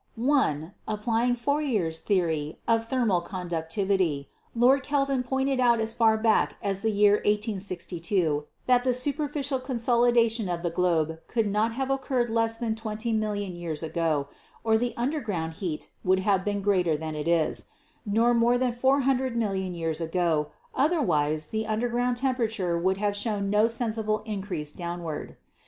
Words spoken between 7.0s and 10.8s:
1862 that the superficial consolidation of the